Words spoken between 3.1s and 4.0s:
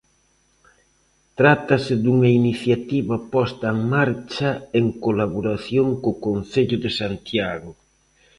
posta en